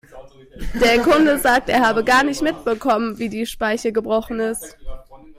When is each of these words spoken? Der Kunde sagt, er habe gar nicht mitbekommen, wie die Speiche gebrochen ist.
Der 0.83 0.99
Kunde 1.03 1.37
sagt, 1.37 1.69
er 1.69 1.85
habe 1.87 2.03
gar 2.03 2.23
nicht 2.23 2.41
mitbekommen, 2.41 3.19
wie 3.19 3.29
die 3.29 3.45
Speiche 3.45 3.91
gebrochen 3.93 4.39
ist. 4.39 4.75